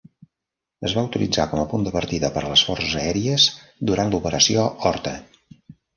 Es 0.87 0.93
va 0.99 1.03
utilitzar 1.09 1.43
com 1.51 1.61
a 1.63 1.65
punt 1.73 1.85
de 1.87 1.93
partida 1.97 2.31
per 2.37 2.43
a 2.45 2.49
les 2.53 2.63
forces 2.69 2.95
aèries 3.03 3.45
durant 3.91 4.15
l'Operació 4.17 4.65
Horta. 4.91 5.15